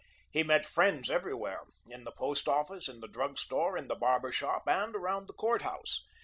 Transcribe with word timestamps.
He 0.31 0.41
met 0.41 0.65
friends 0.65 1.11
everywhere, 1.11 1.61
in 1.85 2.05
the 2.05 2.11
Post 2.11 2.47
Office, 2.49 2.87
in 2.87 3.01
the 3.01 3.07
drug 3.07 3.37
store, 3.37 3.77
in 3.77 3.87
the 3.87 3.93
barber 3.93 4.31
shop 4.31 4.63
and 4.67 4.95
around 4.95 5.27
the 5.27 5.33
court 5.33 5.61
house. 5.61 6.01